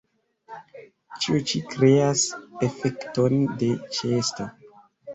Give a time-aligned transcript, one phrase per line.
[1.25, 2.25] Ĉio ĉi kreas
[2.71, 4.53] efekton de ĉeesto.